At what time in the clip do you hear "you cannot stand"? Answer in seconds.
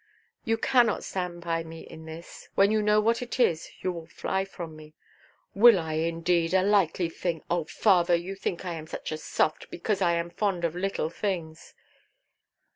0.45-1.43